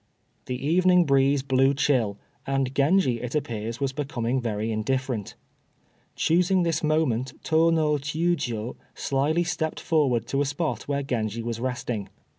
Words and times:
The 0.47 0.57
evening 0.67 1.05
breeze 1.05 1.43
blew 1.43 1.75
chill, 1.75 2.17
and 2.47 2.73
Genji 2.73 3.21
it 3.21 3.35
appears 3.35 3.79
was 3.79 3.93
becoming 3.93 4.41
very 4.41 4.71
indifferent. 4.71 5.35
Choosing 6.15 6.63
this 6.63 6.83
moment 6.83 7.33
Tô 7.43 7.71
no 7.71 7.97
Chiûjiô 7.99 8.77
slyly 8.95 9.43
stepped 9.43 9.79
forth 9.79 10.25
to 10.25 10.37
the 10.39 10.45
spot 10.45 10.87
where 10.87 11.03
Genji 11.03 11.43
was 11.43 11.59
resting. 11.59 12.09